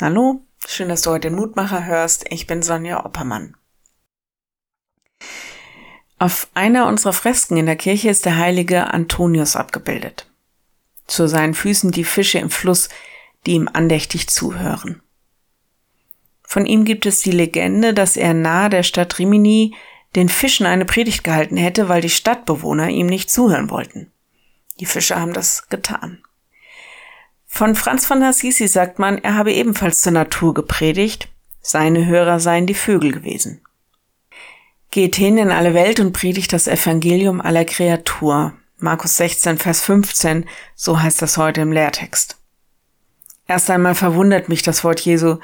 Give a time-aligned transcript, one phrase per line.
[0.00, 2.24] Hallo, schön, dass du heute den Mutmacher hörst.
[2.30, 3.56] Ich bin Sonja Oppermann.
[6.20, 10.30] Auf einer unserer Fresken in der Kirche ist der heilige Antonius abgebildet.
[11.08, 12.90] Zu seinen Füßen die Fische im Fluss,
[13.44, 15.02] die ihm andächtig zuhören.
[16.44, 19.74] Von ihm gibt es die Legende, dass er nahe der Stadt Rimini
[20.14, 24.12] den Fischen eine Predigt gehalten hätte, weil die Stadtbewohner ihm nicht zuhören wollten.
[24.78, 26.22] Die Fische haben das getan.
[27.58, 31.28] Von Franz von Assisi sagt man, er habe ebenfalls zur Natur gepredigt,
[31.60, 33.62] seine Hörer seien die Vögel gewesen.
[34.92, 38.52] Geht hin in alle Welt und predigt das Evangelium aller Kreatur.
[38.76, 40.44] Markus 16, Vers 15,
[40.76, 42.38] so heißt das heute im Lehrtext.
[43.48, 45.38] Erst einmal verwundert mich das Wort Jesu.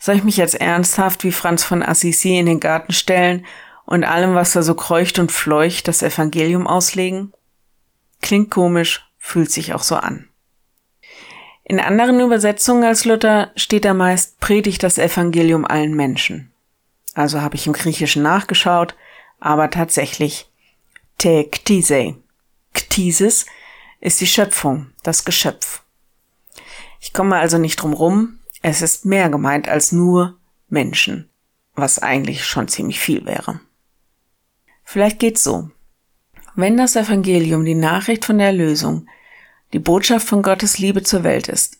[0.00, 3.46] Soll ich mich jetzt ernsthaft wie Franz von Assisi in den Garten stellen
[3.84, 7.32] und allem, was da so kreucht und fleucht, das Evangelium auslegen?
[8.20, 10.29] Klingt komisch, fühlt sich auch so an.
[11.64, 16.50] In anderen Übersetzungen als Luther steht da meist predigt das Evangelium allen Menschen.
[17.14, 18.94] Also habe ich im Griechischen nachgeschaut,
[19.38, 20.50] aber tatsächlich
[21.18, 22.16] te ktise.
[22.72, 23.46] Ktisis
[24.00, 25.82] ist die Schöpfung, das Geschöpf.
[27.00, 31.28] Ich komme also nicht drum rum, es ist mehr gemeint als nur Menschen,
[31.74, 33.60] was eigentlich schon ziemlich viel wäre.
[34.84, 35.70] Vielleicht geht's so.
[36.56, 39.06] Wenn das Evangelium, die Nachricht von der Erlösung,
[39.72, 41.78] die Botschaft von Gottes Liebe zur Welt ist,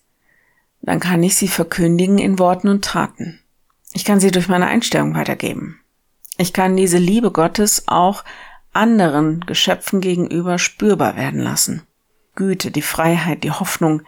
[0.83, 3.41] dann kann ich sie verkündigen in Worten und Taten.
[3.93, 5.81] Ich kann sie durch meine Einstellung weitergeben.
[6.39, 8.25] Ich kann diese Liebe Gottes auch
[8.73, 11.83] anderen Geschöpfen gegenüber spürbar werden lassen.
[12.35, 14.03] Güte, die Freiheit, die Hoffnung.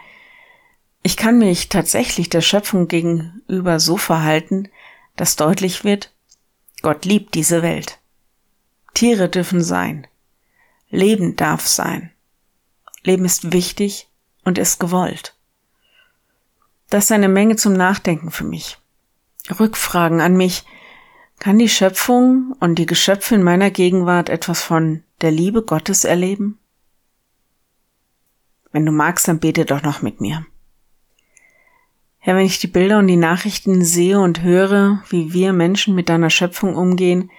[1.03, 4.69] Ich kann mich tatsächlich der Schöpfung gegenüber so verhalten,
[5.17, 6.13] dass deutlich wird,
[6.81, 7.99] Gott liebt diese Welt.
[8.95, 10.07] Tiere dürfen sein.
[10.91, 12.11] Leben darf sein.
[13.05, 14.09] Leben ist wichtig
[14.45, 15.35] und ist gewollt.
[16.91, 18.79] Das ist eine Menge zum Nachdenken für mich.
[19.59, 20.65] Rückfragen an mich.
[21.39, 26.59] Kann die Schöpfung und die Geschöpfe in meiner Gegenwart etwas von der Liebe Gottes erleben?
[28.71, 30.47] Wenn du magst, dann bete doch noch mit mir.
[32.19, 36.09] Herr, wenn ich die Bilder und die Nachrichten sehe und höre, wie wir Menschen mit
[36.09, 37.31] deiner Schöpfung umgehen,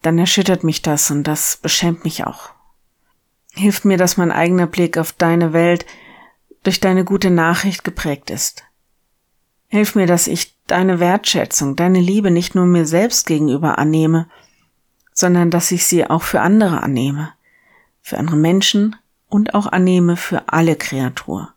[0.00, 2.54] dann erschüttert mich das und das beschämt mich auch.
[3.54, 5.86] Hilft mir, dass mein eigener Blick auf deine Welt
[6.62, 8.64] durch deine gute Nachricht geprägt ist.
[9.68, 14.28] Hilf mir, dass ich deine Wertschätzung, deine Liebe nicht nur mir selbst gegenüber annehme,
[15.12, 17.32] sondern dass ich sie auch für andere annehme,
[18.00, 18.96] für andere Menschen
[19.28, 21.54] und auch annehme für alle Kreatur.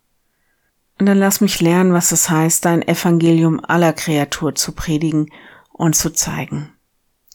[0.97, 5.31] Und dann lass mich lernen, was es heißt, dein Evangelium aller Kreatur zu predigen
[5.71, 6.71] und zu zeigen.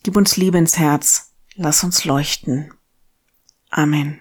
[0.03, 2.73] Gib uns Liebe ins Herz, lass uns leuchten.
[3.71, 4.21] Amen.